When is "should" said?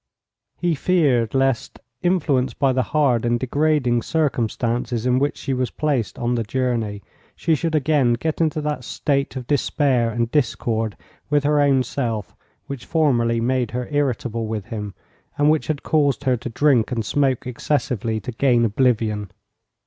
7.53-7.75